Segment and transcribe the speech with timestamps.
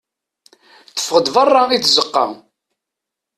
[0.95, 2.25] Teffeɣ-d berra i tzeqqa.